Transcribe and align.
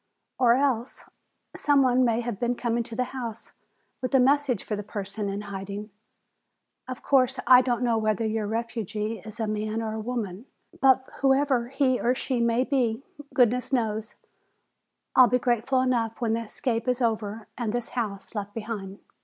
"Or 0.39 0.53
else 0.55 1.03
some 1.55 1.83
one 1.83 2.03
may 2.03 2.21
have 2.21 2.39
been 2.39 2.55
coming 2.55 2.81
to 2.85 2.95
the 2.95 3.03
house 3.13 3.51
with 4.01 4.15
a 4.15 4.19
message 4.19 4.63
for 4.63 4.75
the 4.75 4.81
person 4.81 5.29
in 5.29 5.41
hiding. 5.41 5.91
Of 6.87 7.03
course, 7.03 7.39
I 7.45 7.61
don't 7.61 7.83
know 7.83 7.99
whether 7.99 8.25
your 8.25 8.47
refugee 8.47 9.19
is 9.19 9.39
a 9.39 9.45
man 9.45 9.79
or 9.79 9.99
woman. 9.99 10.47
But 10.81 11.07
whoever 11.19 11.67
he 11.67 11.99
or 11.99 12.15
she 12.15 12.39
may 12.39 12.63
be, 12.63 13.03
goodness 13.35 13.71
knows, 13.71 14.15
I'll 15.15 15.27
be 15.27 15.37
grateful 15.37 15.81
enough 15.81 16.19
when 16.19 16.33
the 16.33 16.45
escape 16.45 16.87
is 16.87 16.99
over 17.03 17.45
and 17.55 17.71
this 17.71 17.89
house 17.89 18.33
left 18.33 18.55
behind!" 18.55 18.97